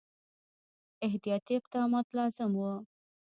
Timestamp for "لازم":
2.17-2.51